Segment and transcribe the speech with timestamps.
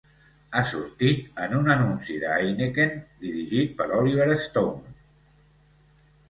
[0.51, 2.95] Ha sortit en un anunci de Heineken
[3.27, 4.97] dirigit per Oliver Stone.